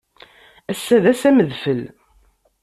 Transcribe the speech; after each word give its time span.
Ass-a 0.71 0.97
d 1.03 1.05
ass 1.11 1.21
amedfel. 1.29 1.81